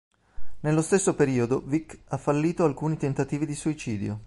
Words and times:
Nello 0.61 0.81
stesso 0.81 1.13
periodo 1.13 1.61
Vic 1.63 1.95
ha 2.07 2.17
fallito 2.17 2.63
alcuni 2.63 2.97
tentativi 2.97 3.45
di 3.45 3.53
suicidio. 3.53 4.19